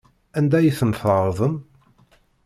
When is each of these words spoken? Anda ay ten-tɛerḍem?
Anda 0.37 0.55
ay 0.59 0.73
ten-tɛerḍem? 0.79 1.55